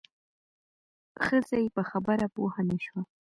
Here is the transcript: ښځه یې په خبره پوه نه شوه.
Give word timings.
ښځه 1.25 1.55
یې 1.63 1.69
په 1.75 1.81
خبره 1.89 2.25
پوه 2.33 2.59
نه 2.69 2.77
شوه. 2.85 3.01